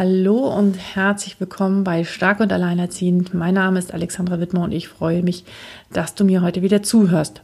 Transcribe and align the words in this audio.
Hallo 0.00 0.56
und 0.56 0.76
herzlich 0.76 1.40
willkommen 1.40 1.82
bei 1.82 2.04
Stark 2.04 2.38
und 2.38 2.52
Alleinerziehend. 2.52 3.34
Mein 3.34 3.54
Name 3.54 3.80
ist 3.80 3.92
Alexandra 3.92 4.38
Wittmer 4.38 4.62
und 4.62 4.70
ich 4.70 4.86
freue 4.86 5.24
mich, 5.24 5.42
dass 5.92 6.14
du 6.14 6.24
mir 6.24 6.40
heute 6.40 6.62
wieder 6.62 6.84
zuhörst. 6.84 7.42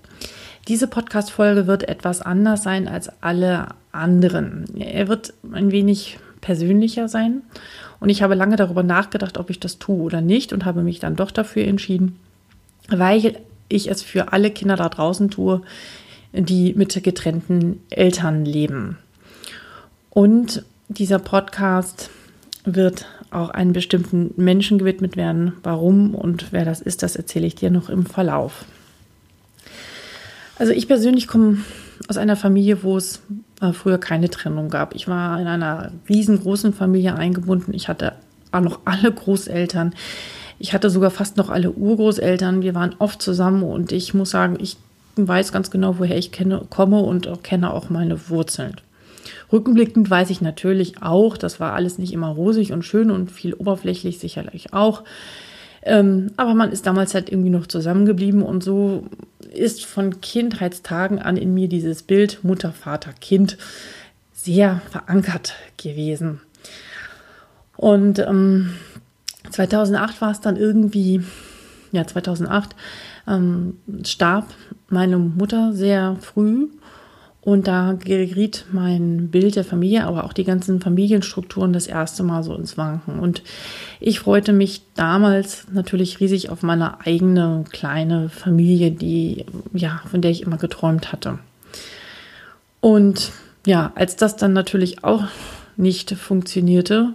Diese 0.68 0.86
Podcast-Folge 0.86 1.66
wird 1.66 1.88
etwas 1.88 2.22
anders 2.22 2.62
sein 2.62 2.86
als 2.86 3.10
alle 3.20 3.70
anderen. 3.90 4.66
Er 4.78 5.08
wird 5.08 5.34
ein 5.52 5.72
wenig 5.72 6.20
persönlicher 6.42 7.08
sein 7.08 7.42
und 7.98 8.08
ich 8.08 8.22
habe 8.22 8.36
lange 8.36 8.54
darüber 8.54 8.84
nachgedacht, 8.84 9.36
ob 9.36 9.50
ich 9.50 9.58
das 9.58 9.80
tue 9.80 10.00
oder 10.00 10.20
nicht 10.20 10.52
und 10.52 10.64
habe 10.64 10.84
mich 10.84 11.00
dann 11.00 11.16
doch 11.16 11.32
dafür 11.32 11.64
entschieden, 11.64 12.20
weil 12.86 13.36
ich 13.68 13.90
es 13.90 14.00
für 14.00 14.32
alle 14.32 14.52
Kinder 14.52 14.76
da 14.76 14.88
draußen 14.88 15.28
tue, 15.28 15.60
die 16.32 16.72
mit 16.74 17.02
getrennten 17.02 17.82
Eltern 17.90 18.44
leben. 18.44 18.96
Und 20.10 20.64
dieser 20.88 21.18
Podcast 21.18 22.10
wird 22.64 23.06
auch 23.30 23.50
einem 23.50 23.72
bestimmten 23.72 24.32
Menschen 24.36 24.78
gewidmet 24.78 25.16
werden. 25.16 25.52
Warum 25.62 26.14
und 26.14 26.52
wer 26.52 26.64
das 26.64 26.80
ist, 26.80 27.02
das 27.02 27.16
erzähle 27.16 27.46
ich 27.46 27.54
dir 27.54 27.70
noch 27.70 27.88
im 27.88 28.06
Verlauf. 28.06 28.64
Also 30.58 30.72
ich 30.72 30.86
persönlich 30.86 31.26
komme 31.26 31.58
aus 32.08 32.16
einer 32.16 32.36
Familie, 32.36 32.82
wo 32.82 32.96
es 32.96 33.22
äh, 33.60 33.72
früher 33.72 33.98
keine 33.98 34.30
Trennung 34.30 34.68
gab. 34.68 34.94
Ich 34.94 35.08
war 35.08 35.40
in 35.40 35.46
einer 35.46 35.92
riesengroßen 36.08 36.72
Familie 36.72 37.16
eingebunden. 37.16 37.74
Ich 37.74 37.88
hatte 37.88 38.12
auch 38.52 38.60
noch 38.60 38.80
alle 38.84 39.12
Großeltern. 39.12 39.94
Ich 40.58 40.72
hatte 40.72 40.90
sogar 40.90 41.10
fast 41.10 41.36
noch 41.36 41.50
alle 41.50 41.72
Urgroßeltern. 41.72 42.62
Wir 42.62 42.74
waren 42.74 42.94
oft 42.98 43.20
zusammen 43.20 43.62
und 43.62 43.92
ich 43.92 44.14
muss 44.14 44.30
sagen, 44.30 44.56
ich 44.60 44.76
weiß 45.16 45.52
ganz 45.52 45.70
genau, 45.70 45.98
woher 45.98 46.16
ich 46.16 46.32
kenne, 46.32 46.62
komme 46.70 47.00
und 47.00 47.28
kenne 47.42 47.72
auch 47.72 47.90
meine 47.90 48.28
Wurzeln. 48.28 48.76
Rückblickend 49.54 50.10
weiß 50.10 50.30
ich 50.30 50.40
natürlich 50.40 51.00
auch, 51.00 51.36
das 51.36 51.60
war 51.60 51.74
alles 51.74 51.96
nicht 51.96 52.12
immer 52.12 52.26
rosig 52.26 52.72
und 52.72 52.84
schön 52.84 53.12
und 53.12 53.30
viel 53.30 53.54
oberflächlich 53.54 54.18
sicherlich 54.18 54.72
auch. 54.72 55.04
Ähm, 55.82 56.32
aber 56.36 56.54
man 56.54 56.72
ist 56.72 56.86
damals 56.86 57.14
halt 57.14 57.30
irgendwie 57.30 57.50
noch 57.50 57.68
zusammengeblieben 57.68 58.42
und 58.42 58.64
so 58.64 59.04
ist 59.52 59.84
von 59.84 60.20
Kindheitstagen 60.20 61.20
an 61.20 61.36
in 61.36 61.54
mir 61.54 61.68
dieses 61.68 62.02
Bild 62.02 62.42
Mutter, 62.42 62.72
Vater, 62.72 63.12
Kind 63.12 63.56
sehr 64.32 64.82
verankert 64.90 65.54
gewesen. 65.76 66.40
Und 67.76 68.18
ähm, 68.18 68.74
2008 69.50 70.20
war 70.20 70.32
es 70.32 70.40
dann 70.40 70.56
irgendwie, 70.56 71.22
ja 71.92 72.04
2008 72.04 72.74
ähm, 73.28 73.78
starb 74.04 74.48
meine 74.88 75.18
Mutter 75.18 75.72
sehr 75.72 76.16
früh 76.20 76.66
und 77.44 77.66
da 77.66 77.92
geriet 77.92 78.64
mein 78.72 79.28
Bild 79.28 79.56
der 79.56 79.64
Familie, 79.64 80.06
aber 80.06 80.24
auch 80.24 80.32
die 80.32 80.44
ganzen 80.44 80.80
Familienstrukturen 80.80 81.74
das 81.74 81.86
erste 81.86 82.22
Mal 82.22 82.42
so 82.42 82.54
ins 82.54 82.78
Wanken. 82.78 83.18
Und 83.18 83.42
ich 84.00 84.20
freute 84.20 84.54
mich 84.54 84.80
damals 84.94 85.66
natürlich 85.70 86.20
riesig 86.20 86.48
auf 86.48 86.62
meine 86.62 87.04
eigene 87.04 87.64
kleine 87.70 88.30
Familie, 88.30 88.92
die, 88.92 89.44
ja, 89.74 90.00
von 90.10 90.22
der 90.22 90.30
ich 90.30 90.40
immer 90.40 90.56
geträumt 90.56 91.12
hatte. 91.12 91.38
Und 92.80 93.30
ja, 93.66 93.92
als 93.94 94.16
das 94.16 94.36
dann 94.36 94.54
natürlich 94.54 95.04
auch 95.04 95.24
nicht 95.76 96.12
funktionierte 96.12 97.12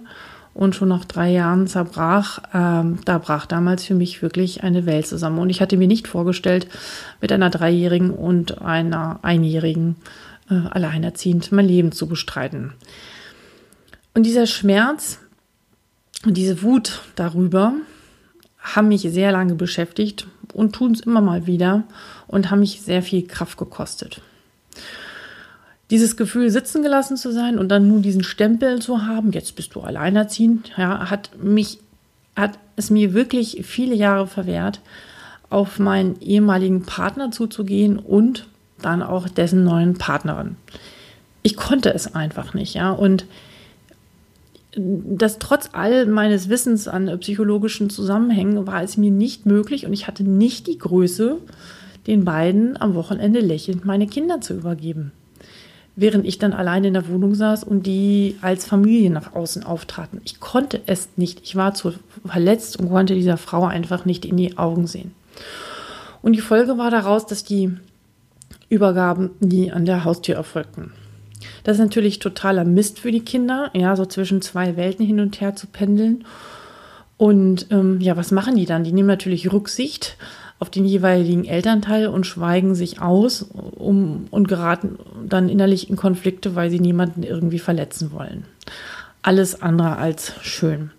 und 0.54 0.76
schon 0.76 0.90
nach 0.90 1.06
drei 1.06 1.32
Jahren 1.32 1.68
zerbrach, 1.68 2.40
ähm, 2.54 3.00
da 3.06 3.18
brach 3.18 3.46
damals 3.46 3.86
für 3.86 3.96
mich 3.96 4.22
wirklich 4.22 4.64
eine 4.64 4.86
Welt 4.86 5.08
zusammen. 5.08 5.40
Und 5.40 5.50
ich 5.50 5.62
hatte 5.62 5.78
mir 5.78 5.88
nicht 5.88 6.08
vorgestellt, 6.08 6.68
mit 7.22 7.32
einer 7.32 7.50
Dreijährigen 7.50 8.12
und 8.12 8.62
einer 8.62 9.20
Einjährigen 9.22 9.96
äh, 10.50 10.56
alleinerziehend 10.56 11.52
mein 11.52 11.68
Leben 11.68 11.92
zu 11.92 12.08
bestreiten. 12.08 12.74
Und 14.14 14.24
dieser 14.26 14.48
Schmerz 14.48 15.20
und 16.26 16.36
diese 16.36 16.62
Wut 16.62 17.02
darüber 17.16 17.74
haben 18.58 18.90
mich 18.90 19.02
sehr 19.02 19.32
lange 19.32 19.56
beschäftigt 19.56 20.28
und 20.54 20.74
tun 20.74 20.92
es 20.92 21.02
immer 21.02 21.22
mal 21.22 21.48
wieder 21.48 21.84
und 22.28 22.52
haben 22.52 22.60
mich 22.60 22.82
sehr 22.82 23.02
viel 23.02 23.26
Kraft 23.26 23.58
gekostet. 23.58 24.22
Dieses 25.90 26.18
Gefühl, 26.18 26.52
sitzen 26.52 26.84
gelassen 26.84 27.18
zu 27.18 27.32
sein 27.32 27.58
und 27.58 27.70
dann 27.70 27.88
nur 27.88 28.00
diesen 28.00 28.24
Stempel 28.24 28.80
zu 28.80 29.08
haben, 29.08 29.32
jetzt 29.32 29.56
bist 29.56 29.74
du 29.74 29.82
alleinerziehend, 29.82 30.72
ja, 30.78 31.10
hat 31.10 31.32
mich, 31.42 31.80
hat 32.36 32.60
es 32.76 32.92
mir 32.92 33.14
wirklich 33.14 33.62
viele 33.66 33.96
Jahre 33.96 34.28
verwehrt, 34.28 34.82
auf 35.50 35.80
meinen 35.80 36.22
ehemaligen 36.22 36.84
Partner 36.84 37.32
zuzugehen 37.32 37.98
und 37.98 38.48
dann 38.82 39.02
auch 39.02 39.28
dessen 39.28 39.64
neuen 39.64 39.96
Partnerin. 39.96 40.58
Ich 41.42 41.56
konnte 41.56 41.94
es 41.94 42.14
einfach 42.14 42.54
nicht, 42.54 42.76
ja. 42.76 42.92
Und 42.92 43.26
das 44.76 45.40
trotz 45.40 45.70
all 45.74 46.06
meines 46.06 46.50
Wissens 46.50 46.88
an 46.88 47.20
psychologischen 47.20 47.90
Zusammenhängen 47.90 48.68
war 48.68 48.84
es 48.84 48.98
mir 48.98 49.12
nicht 49.12 49.46
möglich 49.46 49.86
und 49.86 49.94
ich 49.94 50.08
hatte 50.08 50.24
nicht 50.24 50.68
die 50.68 50.78
Größe, 50.78 51.38
den 52.08 52.24
beiden 52.24 52.80
am 52.80 52.94
Wochenende 52.94 53.40
lächelnd 53.40 53.86
meine 53.86 54.08
Kinder 54.08 54.42
zu 54.42 54.54
übergeben. 54.54 55.12
Während 56.02 56.26
ich 56.26 56.40
dann 56.40 56.54
allein 56.54 56.86
in 56.86 56.94
der 56.94 57.10
Wohnung 57.10 57.36
saß 57.36 57.66
und 57.66 57.84
die 57.84 58.38
als 58.42 58.66
Familie 58.66 59.10
nach 59.10 59.36
außen 59.36 59.66
auftraten. 59.66 60.22
Ich 60.24 60.40
konnte 60.40 60.80
es 60.86 61.10
nicht. 61.18 61.42
Ich 61.44 61.58
war 61.58 61.74
zu 61.74 61.94
verletzt 62.26 62.80
und 62.80 62.90
konnte 62.90 63.16
dieser 63.16 63.36
Frau 63.36 63.66
einfach 63.66 64.06
nicht 64.06 64.24
in 64.24 64.38
die 64.38 64.58
Augen 64.58 64.88
sehen. 64.88 65.14
Und 66.22 66.34
die 66.34 66.42
Folge 66.42 66.78
war 66.78 66.90
daraus, 66.90 67.26
dass 67.26 67.44
die 67.44 67.74
Übergaben, 68.70 69.32
die 69.42 69.74
an 69.74 69.86
der 69.86 70.06
Haustür 70.06 70.36
erfolgten. 70.36 70.94
Das 71.66 71.76
ist 71.78 71.84
natürlich 71.84 72.20
totaler 72.20 72.64
Mist 72.64 73.00
für 73.00 73.12
die 73.12 73.26
Kinder, 73.26 73.70
ja, 73.74 73.96
so 73.98 74.06
zwischen 74.06 74.42
zwei 74.42 74.78
Welten 74.78 75.06
hin 75.06 75.20
und 75.20 75.42
her 75.42 75.56
zu 75.56 75.68
pendeln. 75.68 76.24
Und 77.18 77.68
ähm, 77.72 78.00
ja, 78.00 78.16
was 78.16 78.32
machen 78.32 78.56
die 78.56 78.66
dann? 78.66 78.86
Die 78.86 78.94
nehmen 78.94 79.08
natürlich 79.08 79.52
Rücksicht 79.52 80.16
auf 80.60 80.70
den 80.70 80.86
jeweiligen 80.86 81.46
Elternteil 81.46 82.08
und 82.08 82.26
schweigen 82.26 82.76
sich 82.76 83.02
aus 83.02 83.44
um, 83.44 84.28
und 84.30 84.48
geraten 84.48 85.00
dann 85.28 85.48
innerlich 85.48 85.90
in 85.90 85.96
Konflikte, 85.96 86.56
weil 86.56 86.70
sie 86.70 86.82
niemanden 86.82 87.24
irgendwie 87.24 87.60
verletzen 87.60 88.12
wollen. 88.12 88.46
Alles 89.22 89.62
andere 89.62 89.98
als 89.98 90.34
schön. 90.42 90.92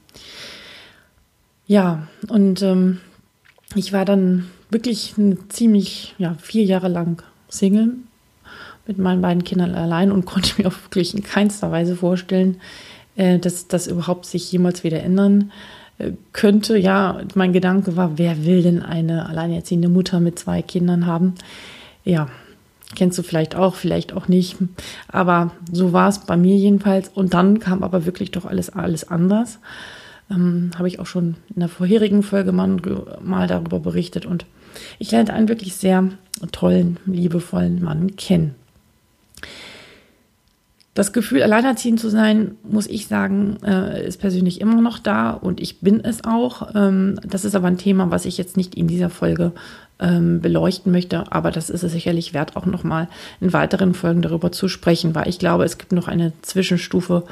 Ja, 1.67 2.09
und 2.29 2.63
ähm, 2.63 3.01
ich 3.75 3.93
war 3.93 4.05
dann 4.05 4.47
wirklich 4.71 5.15
ziemlich, 5.51 6.15
ja, 6.19 6.35
vier 6.41 6.65
Jahre 6.65 6.89
lang 6.89 7.23
Single 7.49 7.93
mit 8.87 8.99
meinen 8.99 9.21
beiden 9.21 9.45
Kindern 9.45 9.75
allein 9.75 10.11
und 10.11 10.25
konnte 10.27 10.61
mir 10.61 10.69
auch 10.69 10.83
wirklich 10.85 11.15
in 11.15 11.23
keinster 11.23 11.71
Weise 11.71 11.97
vorstellen, 11.97 12.61
äh, 13.15 13.39
dass 13.39 13.69
das 13.69 13.87
überhaupt 13.87 14.25
sich 14.25 14.51
jemals 14.51 14.85
wieder 14.85 15.03
ändern 15.03 15.53
könnte. 16.33 16.79
Ja, 16.79 17.21
mein 17.35 17.53
Gedanke 17.53 17.97
war, 17.97 18.19
wer 18.19 18.45
will 18.45 18.63
denn 18.63 18.83
eine 18.83 19.27
alleinerziehende 19.27 19.89
Mutter 19.89 20.21
mit 20.21 20.39
zwei 20.39 20.63
Kindern 20.63 21.07
haben? 21.07 21.35
Ja, 22.05 22.29
kennst 22.95 23.19
du 23.19 23.23
vielleicht 23.23 23.55
auch, 23.55 23.75
vielleicht 23.75 24.13
auch 24.13 24.29
nicht. 24.29 24.57
Aber 25.09 25.53
so 25.71 25.93
war 25.93 26.09
es 26.09 26.21
bei 26.21 26.37
mir 26.37 26.57
jedenfalls. 26.57 27.09
Und 27.09 27.35
dann 27.35 27.61
kam 27.61 27.83
aber 27.83 28.07
wirklich 28.07 28.31
doch 28.31 28.45
alles, 28.45 28.71
alles 28.71 29.09
anders. 29.09 29.59
Ähm, 30.31 30.71
Habe 30.77 30.89
ich 30.89 30.99
auch 30.99 31.07
schon 31.07 31.37
in 31.55 31.61
der 31.61 31.69
vorherigen 31.69 32.23
Folge 32.23 32.53
mal, 32.53 32.77
mal 33.23 33.47
darüber 33.47 33.81
berichtet. 33.81 34.27
Und 34.27 34.47
ich 34.99 35.11
lernte 35.11 35.33
einen 35.33 35.49
wirklich 35.49 35.75
sehr 35.77 36.09
tollen, 36.53 36.99
liebevollen 37.07 37.83
Mann 37.83 38.17
kennen. 38.17 38.55
Das 41.01 41.15
Gefühl, 41.15 41.43
alleinerziehend 41.43 41.99
zu 41.99 42.11
sein, 42.11 42.59
muss 42.63 42.87
ich 42.87 43.07
sagen, 43.07 43.57
äh, 43.65 44.07
ist 44.07 44.21
persönlich 44.21 44.61
immer 44.61 44.83
noch 44.83 44.99
da 44.99 45.31
und 45.31 45.59
ich 45.59 45.81
bin 45.81 46.05
es 46.05 46.25
auch. 46.25 46.75
Ähm, 46.75 47.19
das 47.25 47.47
ist 47.47 47.55
aber 47.55 47.69
ein 47.69 47.79
Thema, 47.79 48.11
was 48.11 48.27
ich 48.27 48.37
jetzt 48.37 48.59
nicht 48.59 48.75
in 48.75 48.87
dieser 48.87 49.09
Folge 49.09 49.53
ähm, 49.99 50.43
beleuchten 50.43 50.93
möchte, 50.93 51.33
aber 51.33 51.53
das 51.53 51.71
ist 51.71 51.85
es 51.85 51.93
sicherlich 51.93 52.35
wert, 52.35 52.55
auch 52.55 52.67
nochmal 52.67 53.09
in 53.41 53.55
weiteren 53.55 53.95
Folgen 53.95 54.21
darüber 54.21 54.53
zu 54.53 54.69
sprechen, 54.69 55.15
weil 55.15 55.27
ich 55.27 55.39
glaube, 55.39 55.65
es 55.65 55.79
gibt 55.79 55.93
noch 55.93 56.07
eine 56.07 56.35
Zwischenstufe 56.43 57.25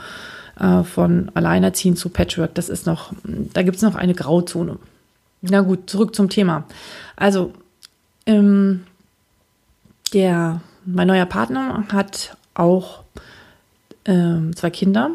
äh, 0.58 0.82
von 0.82 1.30
Alleinerziehend 1.34 1.98
zu 1.98 2.08
Patchwork. 2.08 2.54
Das 2.54 2.70
ist 2.70 2.86
noch, 2.86 3.12
da 3.52 3.62
gibt 3.62 3.76
es 3.76 3.82
noch 3.82 3.96
eine 3.96 4.14
Grauzone. 4.14 4.78
Na 5.42 5.60
gut, 5.60 5.90
zurück 5.90 6.14
zum 6.14 6.30
Thema. 6.30 6.64
Also, 7.16 7.52
ähm, 8.24 8.84
der, 10.14 10.62
mein 10.86 11.08
neuer 11.08 11.26
Partner 11.26 11.84
hat 11.92 12.34
auch 12.54 13.02
äh, 14.08 14.50
zwei 14.54 14.70
Kinder. 14.70 15.12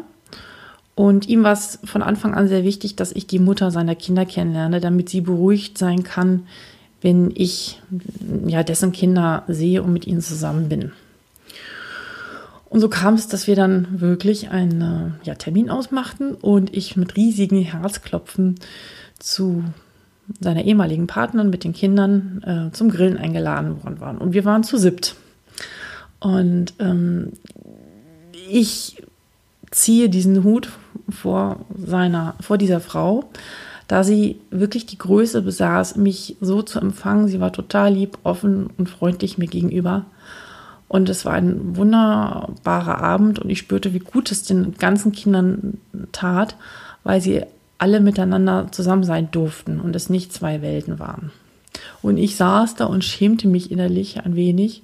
Und 0.94 1.28
ihm 1.28 1.42
war 1.42 1.52
es 1.52 1.80
von 1.84 2.02
Anfang 2.02 2.34
an 2.34 2.48
sehr 2.48 2.62
wichtig, 2.62 2.94
dass 2.94 3.12
ich 3.12 3.26
die 3.26 3.40
Mutter 3.40 3.70
seiner 3.70 3.96
Kinder 3.96 4.24
kennenlerne, 4.24 4.80
damit 4.80 5.08
sie 5.08 5.20
beruhigt 5.20 5.76
sein 5.76 6.04
kann, 6.04 6.46
wenn 7.00 7.32
ich 7.34 7.82
ja 8.46 8.62
dessen 8.62 8.92
Kinder 8.92 9.42
sehe 9.48 9.82
und 9.82 9.92
mit 9.92 10.06
ihnen 10.06 10.20
zusammen 10.20 10.68
bin. 10.68 10.92
Und 12.70 12.80
so 12.80 12.88
kam 12.88 13.14
es, 13.14 13.28
dass 13.28 13.46
wir 13.46 13.56
dann 13.56 14.00
wirklich 14.00 14.50
einen 14.50 15.14
ja, 15.22 15.34
Termin 15.34 15.68
ausmachten 15.70 16.34
und 16.34 16.74
ich 16.74 16.96
mit 16.96 17.16
riesigen 17.16 17.60
Herzklopfen 17.60 18.56
zu 19.18 19.64
seiner 20.40 20.64
ehemaligen 20.64 21.06
Partnerin 21.06 21.50
mit 21.50 21.64
den 21.64 21.72
Kindern 21.72 22.42
äh, 22.42 22.74
zum 22.74 22.88
Grillen 22.88 23.18
eingeladen 23.18 23.82
worden 23.84 24.00
waren. 24.00 24.18
Und 24.18 24.32
wir 24.32 24.44
waren 24.44 24.64
zu 24.64 24.78
siebt. 24.78 25.14
Und 26.20 26.74
ähm, 26.78 27.32
ich 28.50 29.02
ziehe 29.70 30.08
diesen 30.08 30.44
Hut 30.44 30.70
vor 31.08 31.60
seiner, 31.76 32.34
vor 32.40 32.58
dieser 32.58 32.80
Frau, 32.80 33.24
da 33.88 34.04
sie 34.04 34.40
wirklich 34.50 34.86
die 34.86 34.98
Größe 34.98 35.42
besaß, 35.42 35.96
mich 35.96 36.36
so 36.40 36.62
zu 36.62 36.80
empfangen. 36.80 37.28
Sie 37.28 37.40
war 37.40 37.52
total 37.52 37.92
lieb, 37.92 38.18
offen 38.22 38.70
und 38.78 38.88
freundlich 38.88 39.36
mir 39.36 39.48
gegenüber. 39.48 40.06
Und 40.88 41.08
es 41.08 41.24
war 41.24 41.34
ein 41.34 41.76
wunderbarer 41.76 42.98
Abend 42.98 43.38
und 43.38 43.50
ich 43.50 43.58
spürte, 43.58 43.92
wie 43.92 43.98
gut 43.98 44.30
es 44.30 44.44
den 44.44 44.74
ganzen 44.78 45.12
Kindern 45.12 45.78
tat, 46.12 46.56
weil 47.02 47.20
sie 47.20 47.42
alle 47.78 48.00
miteinander 48.00 48.68
zusammen 48.70 49.04
sein 49.04 49.30
durften 49.30 49.80
und 49.80 49.96
es 49.96 50.08
nicht 50.08 50.32
zwei 50.32 50.62
Welten 50.62 50.98
waren. 50.98 51.32
Und 52.00 52.16
ich 52.16 52.36
saß 52.36 52.76
da 52.76 52.84
und 52.84 53.04
schämte 53.04 53.48
mich 53.48 53.70
innerlich 53.70 54.20
ein 54.24 54.36
wenig, 54.36 54.82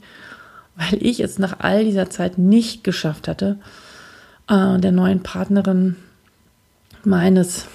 weil 0.80 1.04
ich 1.04 1.20
es 1.20 1.38
nach 1.38 1.60
all 1.60 1.84
dieser 1.84 2.08
Zeit 2.10 2.38
nicht 2.38 2.84
geschafft 2.84 3.28
hatte, 3.28 3.58
äh, 4.48 4.78
der 4.78 4.92
neuen 4.92 5.22
Partnerin 5.22 5.96
meines 7.04 7.66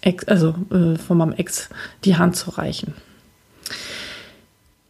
Ex, 0.00 0.24
also 0.26 0.54
äh, 0.70 0.96
von 0.96 1.18
meinem 1.18 1.32
Ex, 1.32 1.68
die 2.04 2.16
Hand 2.16 2.36
zu 2.36 2.50
reichen. 2.50 2.94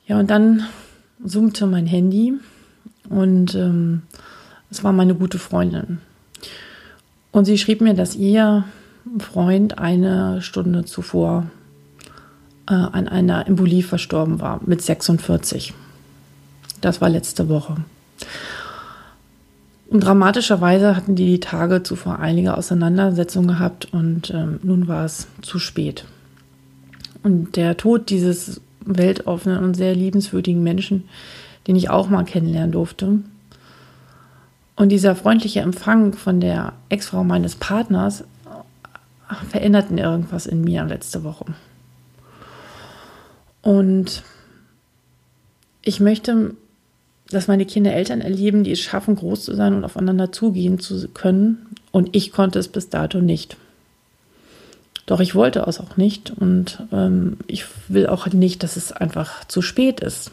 Ja, 0.06 0.18
und 0.18 0.30
dann 0.30 0.66
summte 1.24 1.66
mein 1.66 1.86
Handy 1.86 2.34
und 3.08 3.54
ähm, 3.54 4.02
es 4.70 4.84
war 4.84 4.92
meine 4.92 5.14
gute 5.14 5.38
Freundin. 5.38 5.98
Und 7.32 7.44
sie 7.46 7.58
schrieb 7.58 7.80
mir, 7.80 7.94
dass 7.94 8.14
ihr 8.14 8.64
Freund 9.18 9.78
eine 9.78 10.42
Stunde 10.42 10.84
zuvor 10.84 11.46
äh, 12.68 12.74
an 12.74 13.08
einer 13.08 13.46
Embolie 13.46 13.82
verstorben 13.82 14.40
war 14.40 14.60
mit 14.64 14.82
46. 14.82 15.74
Das 16.86 17.00
war 17.00 17.08
letzte 17.08 17.48
Woche. 17.48 17.76
Und 19.88 20.00
dramatischerweise 20.00 20.94
hatten 20.94 21.16
die 21.16 21.26
die 21.26 21.40
Tage 21.40 21.82
zuvor 21.82 22.18
einige 22.20 22.56
Auseinandersetzungen 22.56 23.48
gehabt 23.48 23.92
und 23.92 24.30
ähm, 24.30 24.60
nun 24.62 24.86
war 24.86 25.04
es 25.04 25.26
zu 25.42 25.58
spät. 25.58 26.04
Und 27.22 27.56
der 27.56 27.76
Tod 27.76 28.08
dieses 28.10 28.60
weltoffenen 28.84 29.64
und 29.64 29.74
sehr 29.74 29.94
liebenswürdigen 29.94 30.62
Menschen 30.62 31.08
den 31.66 31.76
ich 31.76 31.90
auch 31.90 32.08
mal 32.08 32.24
kennenlernen 32.24 32.72
durfte. 32.72 33.18
Und 34.76 34.90
dieser 34.90 35.16
freundliche 35.16 35.60
Empfang 35.60 36.12
von 36.12 36.40
der 36.40 36.74
Ex-Frau 36.88 37.24
meines 37.24 37.56
Partners 37.56 38.24
veränderten 39.48 39.98
irgendwas 39.98 40.46
in 40.46 40.62
mir 40.62 40.84
letzte 40.84 41.24
Woche. 41.24 41.46
Und 43.62 44.22
ich 45.82 45.98
möchte, 45.98 46.54
dass 47.30 47.48
meine 47.48 47.66
Kinder 47.66 47.92
Eltern 47.92 48.20
erleben, 48.20 48.64
die 48.64 48.72
es 48.72 48.80
schaffen, 48.80 49.16
groß 49.16 49.44
zu 49.44 49.54
sein 49.54 49.74
und 49.74 49.84
aufeinander 49.84 50.32
zugehen 50.32 50.78
zu 50.78 51.08
können. 51.08 51.66
Und 51.90 52.14
ich 52.14 52.32
konnte 52.32 52.58
es 52.58 52.68
bis 52.68 52.88
dato 52.88 53.20
nicht. 53.20 53.56
Doch 55.06 55.20
ich 55.20 55.34
wollte 55.34 55.60
es 55.60 55.80
auch 55.80 55.96
nicht 55.96 56.30
und 56.30 56.82
ähm, 56.92 57.38
ich 57.46 57.64
will 57.88 58.06
auch 58.08 58.26
nicht, 58.26 58.62
dass 58.62 58.76
es 58.76 58.92
einfach 58.92 59.44
zu 59.44 59.62
spät 59.62 60.00
ist. 60.00 60.32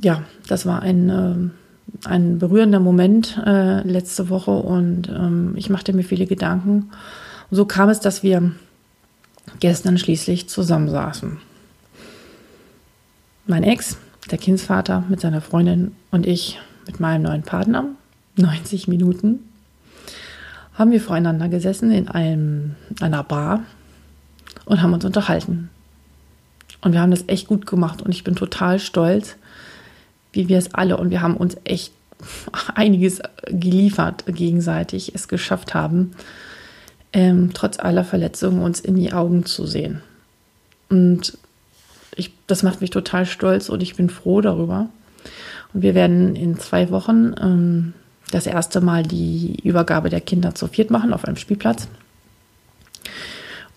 ja, 0.00 0.22
das 0.46 0.66
war 0.66 0.82
ein, 0.82 1.08
äh, 1.08 2.08
ein 2.08 2.38
berührender 2.38 2.80
Moment 2.80 3.40
äh, 3.44 3.82
letzte 3.82 4.28
Woche 4.28 4.52
und 4.52 5.08
ähm, 5.08 5.54
ich 5.56 5.70
machte 5.70 5.92
mir 5.92 6.04
viele 6.04 6.26
Gedanken. 6.26 6.90
Und 7.50 7.56
so 7.56 7.64
kam 7.64 7.88
es, 7.88 8.00
dass 8.00 8.22
wir 8.22 8.52
gestern 9.60 9.98
schließlich 9.98 10.48
zusammensaßen. 10.48 11.38
Mein 13.50 13.62
Ex, 13.62 13.96
der 14.30 14.36
Kindsvater 14.36 15.04
mit 15.08 15.22
seiner 15.22 15.40
Freundin 15.40 15.92
und 16.10 16.26
ich 16.26 16.60
mit 16.86 17.00
meinem 17.00 17.22
neuen 17.22 17.42
Partner, 17.42 17.86
90 18.36 18.88
Minuten, 18.88 19.38
haben 20.74 20.90
wir 20.90 21.00
voreinander 21.00 21.48
gesessen 21.48 21.90
in 21.90 22.08
einem, 22.08 22.74
einer 23.00 23.24
Bar 23.24 23.62
und 24.66 24.82
haben 24.82 24.92
uns 24.92 25.06
unterhalten. 25.06 25.70
Und 26.82 26.92
wir 26.92 27.00
haben 27.00 27.10
das 27.10 27.24
echt 27.26 27.48
gut 27.48 27.64
gemacht 27.64 28.02
und 28.02 28.14
ich 28.14 28.22
bin 28.22 28.36
total 28.36 28.78
stolz, 28.80 29.36
wie 30.34 30.48
wir 30.48 30.58
es 30.58 30.74
alle, 30.74 30.98
und 30.98 31.08
wir 31.08 31.22
haben 31.22 31.38
uns 31.38 31.56
echt 31.64 31.94
einiges 32.74 33.22
geliefert 33.46 34.24
gegenseitig, 34.26 35.14
es 35.14 35.26
geschafft 35.26 35.72
haben, 35.72 36.12
ähm, 37.14 37.52
trotz 37.54 37.78
aller 37.78 38.04
Verletzungen 38.04 38.60
uns 38.60 38.78
in 38.78 38.96
die 38.96 39.14
Augen 39.14 39.46
zu 39.46 39.66
sehen. 39.66 40.02
Und 40.90 41.38
ich, 42.18 42.32
das 42.46 42.62
macht 42.62 42.80
mich 42.80 42.90
total 42.90 43.26
stolz 43.26 43.68
und 43.68 43.82
ich 43.82 43.96
bin 43.96 44.10
froh 44.10 44.40
darüber. 44.40 44.88
Und 45.72 45.82
wir 45.82 45.94
werden 45.94 46.36
in 46.36 46.58
zwei 46.58 46.90
Wochen 46.90 47.34
ähm, 47.40 47.92
das 48.30 48.46
erste 48.46 48.80
Mal 48.80 49.02
die 49.02 49.56
Übergabe 49.62 50.10
der 50.10 50.20
Kinder 50.20 50.54
zu 50.54 50.66
viert 50.66 50.90
machen 50.90 51.12
auf 51.12 51.24
einem 51.24 51.36
Spielplatz. 51.36 51.88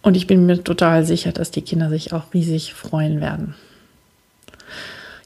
Und 0.02 0.18
ich 0.18 0.28
bin 0.28 0.46
mir 0.46 0.64
total 0.64 1.06
sicher, 1.06 1.32
dass 1.32 1.52
die 1.52 1.62
Kinder 1.62 1.90
sich 1.90 2.12
auch 2.12 2.34
riesig 2.34 2.74
freuen 2.74 3.22
werden. 3.22 3.54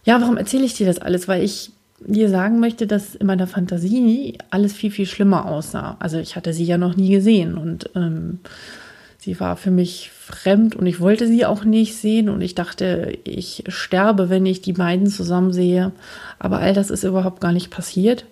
Ja, 0.03 0.19
warum 0.21 0.37
erzähle 0.37 0.65
ich 0.65 0.73
dir 0.73 0.85
das 0.85 0.99
alles? 0.99 1.27
Weil 1.27 1.43
ich 1.43 1.71
dir 1.99 2.29
sagen 2.29 2.59
möchte, 2.59 2.85
dass 2.85 3.15
in 3.15 3.25
meiner 3.25 3.47
Fantasie 3.47 4.37
alles 4.49 4.73
viel, 4.73 4.91
viel 4.91 5.05
schlimmer 5.05 5.45
aussah. 5.45 5.95
Also 5.99 6.17
ich 6.17 6.35
hatte 6.35 6.53
sie 6.53 6.65
ja 6.65 6.77
noch 6.77 6.95
nie 6.97 7.09
gesehen 7.09 7.57
und 7.57 7.89
ähm, 7.95 8.39
sie 9.25 9.39
war 9.39 9.57
für 9.57 9.71
mich 9.71 10.11
fremd 10.11 10.75
und 10.75 10.85
ich 10.85 10.99
wollte 10.99 11.27
sie 11.27 11.45
auch 11.45 11.63
nicht 11.65 11.95
sehen 11.95 12.29
und 12.29 12.41
ich 12.41 12.55
dachte, 12.55 13.17
ich 13.23 13.63
sterbe, 13.67 14.29
wenn 14.29 14.45
ich 14.45 14.61
die 14.61 14.73
beiden 14.73 15.07
zusammen 15.07 15.51
sehe. 15.51 15.91
Aber 16.39 16.59
all 16.59 16.73
das 16.73 16.91
ist 16.91 17.03
überhaupt 17.03 17.41
gar 17.41 17.51
nicht 17.51 17.71
passiert, 17.71 18.25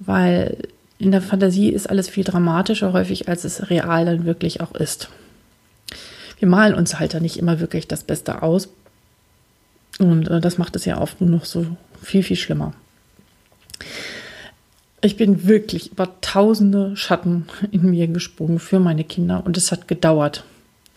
weil 0.00 0.58
in 0.98 1.12
der 1.12 1.22
Fantasie 1.22 1.70
ist 1.70 1.88
alles 1.88 2.08
viel 2.08 2.24
dramatischer 2.24 2.92
häufig, 2.92 3.28
als 3.28 3.44
es 3.44 3.70
real 3.70 4.04
dann 4.04 4.24
wirklich 4.24 4.60
auch 4.60 4.74
ist. 4.74 5.08
Wir 6.38 6.48
malen 6.48 6.74
uns 6.74 6.98
halt 6.98 7.14
da 7.14 7.20
nicht 7.20 7.38
immer 7.38 7.60
wirklich 7.60 7.88
das 7.88 8.02
Beste 8.02 8.42
aus, 8.42 8.68
und 9.98 10.28
äh, 10.28 10.40
das 10.40 10.58
macht 10.58 10.76
es 10.76 10.84
ja 10.84 11.00
oft 11.00 11.20
nur 11.20 11.30
noch 11.30 11.44
so 11.44 11.66
viel, 12.02 12.22
viel 12.22 12.36
schlimmer. 12.36 12.74
Ich 15.00 15.16
bin 15.16 15.46
wirklich 15.46 15.92
über 15.92 16.20
tausende 16.20 16.96
Schatten 16.96 17.46
in 17.70 17.90
mir 17.90 18.06
gesprungen 18.06 18.58
für 18.58 18.80
meine 18.80 19.04
Kinder 19.04 19.42
und 19.44 19.56
es 19.56 19.70
hat 19.70 19.88
gedauert. 19.88 20.44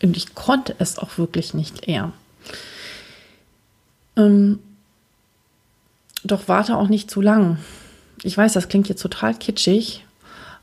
Und 0.02 0.16
ich 0.16 0.34
konnte 0.36 0.76
es 0.80 0.98
auch 0.98 1.18
wirklich 1.18 1.54
nicht 1.54 1.88
eher. 1.88 2.14
Ähm, 4.16 4.60
doch 6.24 6.48
warte 6.48 6.78
auch 6.78 6.88
nicht 6.88 7.12
zu 7.12 7.22
lang. 7.22 7.58
Ich 8.24 8.38
weiß, 8.38 8.54
das 8.54 8.70
klingt 8.70 8.90
jetzt 8.90 9.02
total 9.02 9.34
kitschig, 9.34 10.06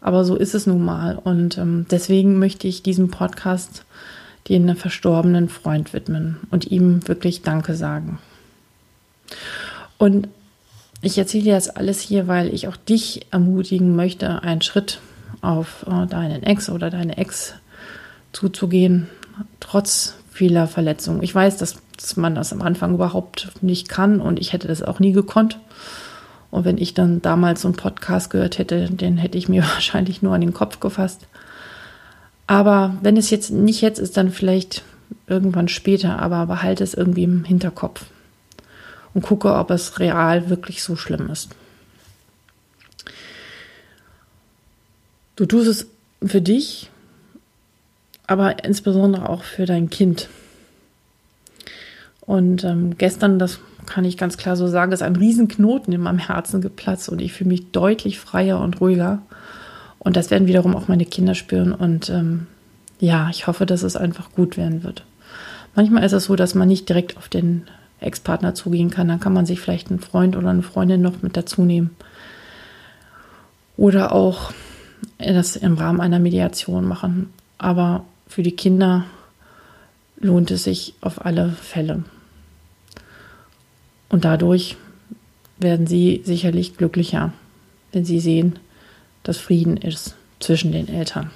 aber 0.00 0.24
so 0.24 0.36
ist 0.36 0.54
es 0.54 0.66
nun 0.66 0.84
mal. 0.84 1.16
Und 1.16 1.58
ähm, 1.58 1.86
deswegen 1.90 2.38
möchte 2.38 2.68
ich 2.68 2.82
diesen 2.82 3.10
Podcast 3.10 3.84
den 4.48 4.76
verstorbenen 4.76 5.48
Freund 5.48 5.92
widmen 5.92 6.38
und 6.50 6.70
ihm 6.70 7.06
wirklich 7.08 7.42
Danke 7.42 7.74
sagen. 7.74 8.18
Und 9.98 10.28
ich 11.06 11.16
erzähle 11.16 11.44
dir 11.44 11.54
das 11.54 11.70
alles 11.70 12.00
hier, 12.00 12.26
weil 12.26 12.52
ich 12.52 12.68
auch 12.68 12.76
dich 12.76 13.26
ermutigen 13.30 13.94
möchte, 13.94 14.42
einen 14.42 14.60
Schritt 14.60 15.00
auf 15.40 15.86
äh, 15.88 16.06
deinen 16.06 16.42
Ex 16.42 16.68
oder 16.68 16.90
deine 16.90 17.16
Ex 17.16 17.54
zuzugehen, 18.32 19.08
trotz 19.60 20.16
vieler 20.30 20.66
Verletzungen. 20.66 21.22
Ich 21.22 21.34
weiß, 21.34 21.56
dass, 21.58 21.78
dass 21.96 22.16
man 22.16 22.34
das 22.34 22.52
am 22.52 22.60
Anfang 22.60 22.94
überhaupt 22.94 23.52
nicht 23.62 23.88
kann 23.88 24.20
und 24.20 24.40
ich 24.40 24.52
hätte 24.52 24.68
das 24.68 24.82
auch 24.82 24.98
nie 24.98 25.12
gekonnt. 25.12 25.58
Und 26.50 26.64
wenn 26.64 26.76
ich 26.76 26.92
dann 26.92 27.22
damals 27.22 27.62
so 27.62 27.68
einen 27.68 27.76
Podcast 27.76 28.30
gehört 28.30 28.58
hätte, 28.58 28.90
den 28.90 29.16
hätte 29.16 29.38
ich 29.38 29.48
mir 29.48 29.62
wahrscheinlich 29.74 30.22
nur 30.22 30.34
an 30.34 30.40
den 30.40 30.54
Kopf 30.54 30.80
gefasst. 30.80 31.26
Aber 32.48 32.96
wenn 33.00 33.16
es 33.16 33.30
jetzt 33.30 33.50
nicht 33.50 33.80
jetzt 33.80 33.98
ist, 33.98 34.16
dann 34.16 34.30
vielleicht 34.30 34.82
irgendwann 35.28 35.68
später, 35.68 36.18
aber 36.18 36.46
behalte 36.46 36.82
es 36.82 36.94
irgendwie 36.94 37.24
im 37.24 37.44
Hinterkopf 37.44 38.06
und 39.16 39.22
gucke, 39.22 39.54
ob 39.54 39.70
es 39.70 39.98
real 39.98 40.50
wirklich 40.50 40.82
so 40.82 40.94
schlimm 40.94 41.30
ist. 41.30 41.48
Du 45.36 45.46
tust 45.46 45.68
es 45.68 45.86
für 46.22 46.42
dich, 46.42 46.90
aber 48.26 48.62
insbesondere 48.62 49.30
auch 49.30 49.42
für 49.42 49.64
dein 49.64 49.88
Kind. 49.88 50.28
Und 52.20 52.62
ähm, 52.64 52.98
gestern, 52.98 53.38
das 53.38 53.58
kann 53.86 54.04
ich 54.04 54.18
ganz 54.18 54.36
klar 54.36 54.54
so 54.54 54.68
sagen, 54.68 54.92
ist 54.92 55.02
ein 55.02 55.16
Riesenknoten 55.16 55.94
in 55.94 56.02
meinem 56.02 56.18
Herzen 56.18 56.60
geplatzt 56.60 57.08
und 57.08 57.22
ich 57.22 57.32
fühle 57.32 57.48
mich 57.48 57.70
deutlich 57.70 58.20
freier 58.20 58.60
und 58.60 58.82
ruhiger. 58.82 59.22
Und 59.98 60.16
das 60.16 60.30
werden 60.30 60.46
wiederum 60.46 60.76
auch 60.76 60.88
meine 60.88 61.06
Kinder 61.06 61.34
spüren. 61.34 61.72
Und 61.72 62.10
ähm, 62.10 62.48
ja, 63.00 63.30
ich 63.30 63.46
hoffe, 63.46 63.64
dass 63.64 63.82
es 63.82 63.96
einfach 63.96 64.32
gut 64.32 64.58
werden 64.58 64.82
wird. 64.82 65.04
Manchmal 65.74 66.04
ist 66.04 66.12
es 66.12 66.24
so, 66.24 66.36
dass 66.36 66.54
man 66.54 66.68
nicht 66.68 66.86
direkt 66.90 67.16
auf 67.16 67.30
den 67.30 67.66
Ex-Partner 68.00 68.54
zugehen 68.54 68.90
kann. 68.90 69.08
Dann 69.08 69.20
kann 69.20 69.32
man 69.32 69.46
sich 69.46 69.60
vielleicht 69.60 69.90
einen 69.90 70.00
Freund 70.00 70.36
oder 70.36 70.50
eine 70.50 70.62
Freundin 70.62 71.02
noch 71.02 71.22
mit 71.22 71.36
dazu 71.36 71.62
nehmen. 71.62 71.90
Oder 73.76 74.12
auch 74.12 74.52
das 75.18 75.56
im 75.56 75.74
Rahmen 75.74 76.00
einer 76.00 76.18
Mediation 76.18 76.86
machen. 76.86 77.30
Aber 77.58 78.04
für 78.26 78.42
die 78.42 78.56
Kinder 78.56 79.04
lohnt 80.18 80.50
es 80.50 80.64
sich 80.64 80.94
auf 81.00 81.24
alle 81.24 81.50
Fälle. 81.50 82.04
Und 84.08 84.24
dadurch 84.24 84.76
werden 85.58 85.86
sie 85.86 86.22
sicherlich 86.24 86.76
glücklicher, 86.76 87.32
wenn 87.92 88.04
sie 88.04 88.20
sehen, 88.20 88.58
dass 89.22 89.38
Frieden 89.38 89.76
ist 89.76 90.14
zwischen 90.38 90.72
den 90.72 90.88
Eltern. 90.88 91.30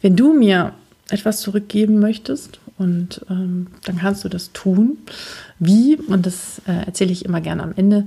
Wenn 0.00 0.16
du 0.16 0.32
mir 0.32 0.74
etwas 1.10 1.40
zurückgeben 1.40 2.00
möchtest, 2.00 2.58
und 2.78 3.24
ähm, 3.30 3.68
dann 3.84 3.98
kannst 3.98 4.24
du 4.24 4.28
das 4.28 4.52
tun. 4.52 4.98
Wie, 5.58 5.96
und 5.96 6.26
das 6.26 6.60
äh, 6.66 6.86
erzähle 6.86 7.12
ich 7.12 7.24
immer 7.24 7.40
gerne 7.40 7.62
am 7.62 7.72
Ende, 7.76 8.06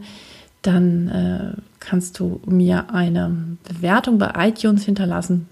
dann 0.62 1.08
äh, 1.10 1.62
kannst 1.80 2.20
du 2.20 2.42
mir 2.46 2.94
eine 2.94 3.58
Bewertung 3.68 4.18
bei 4.18 4.34
iTunes 4.48 4.84
hinterlassen. 4.84 5.48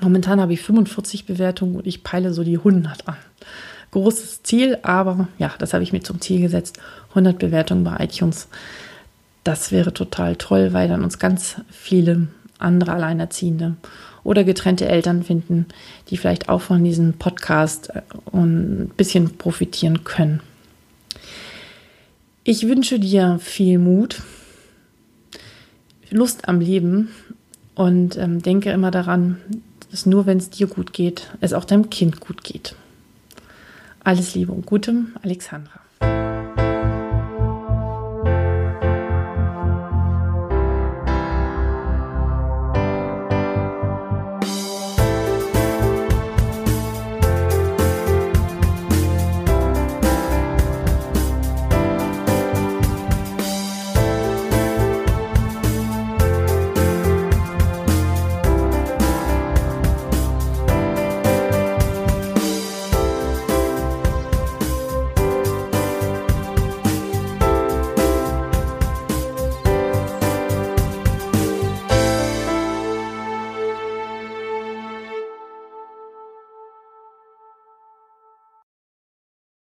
Momentan 0.00 0.40
habe 0.40 0.52
ich 0.52 0.62
45 0.62 1.26
Bewertungen 1.26 1.76
und 1.76 1.86
ich 1.86 2.02
peile 2.02 2.32
so 2.32 2.44
die 2.44 2.58
100 2.58 3.08
an. 3.08 3.16
Großes 3.90 4.42
Ziel, 4.42 4.78
aber 4.82 5.28
ja, 5.38 5.52
das 5.58 5.74
habe 5.74 5.84
ich 5.84 5.92
mir 5.92 6.00
zum 6.00 6.20
Ziel 6.20 6.40
gesetzt. 6.40 6.78
100 7.10 7.38
Bewertungen 7.38 7.84
bei 7.84 8.04
iTunes. 8.04 8.48
Das 9.44 9.70
wäre 9.70 9.92
total 9.92 10.36
toll, 10.36 10.72
weil 10.72 10.88
dann 10.88 11.04
uns 11.04 11.18
ganz 11.18 11.56
viele 11.68 12.28
andere 12.58 12.92
Alleinerziehende 12.92 13.74
oder 14.24 14.44
getrennte 14.44 14.88
Eltern 14.88 15.22
finden, 15.22 15.66
die 16.08 16.16
vielleicht 16.16 16.48
auch 16.48 16.60
von 16.60 16.82
diesem 16.84 17.14
Podcast 17.14 17.90
äh, 17.90 18.02
ein 18.32 18.90
bisschen 18.96 19.36
profitieren 19.36 20.04
können. 20.04 20.40
Ich 22.44 22.66
wünsche 22.66 22.98
dir 22.98 23.38
viel 23.40 23.78
Mut, 23.78 24.22
Lust 26.10 26.48
am 26.48 26.60
Leben 26.60 27.08
und 27.74 28.18
ähm, 28.18 28.42
denke 28.42 28.70
immer 28.70 28.90
daran, 28.90 29.38
dass 29.90 30.06
nur 30.06 30.26
wenn 30.26 30.38
es 30.38 30.50
dir 30.50 30.66
gut 30.66 30.92
geht, 30.92 31.30
es 31.40 31.52
auch 31.52 31.64
deinem 31.64 31.90
Kind 31.90 32.20
gut 32.20 32.44
geht. 32.44 32.74
Alles 34.04 34.34
Liebe 34.34 34.52
und 34.52 34.66
Gute, 34.66 35.04
Alexandra. 35.22 35.80